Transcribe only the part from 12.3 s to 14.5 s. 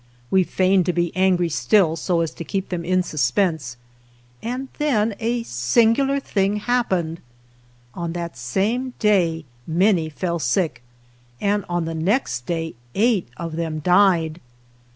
day eight of them died!